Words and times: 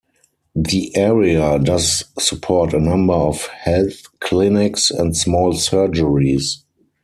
The 0.55 0.95
area 0.97 1.59
does 1.59 2.05
support 2.17 2.73
a 2.73 2.79
number 2.79 3.13
of 3.13 3.45
health 3.45 4.07
clinics 4.19 4.89
and 4.89 5.15
small 5.15 5.53
surgeries. 5.53 6.63